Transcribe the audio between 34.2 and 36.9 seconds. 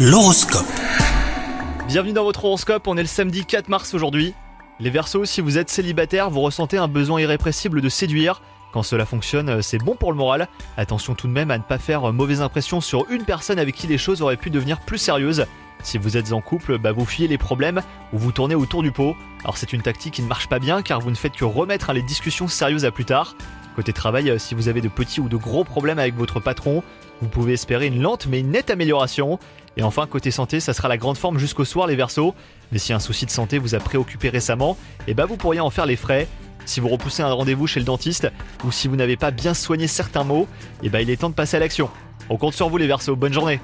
récemment, et bah vous pourriez en faire les frais. Si vous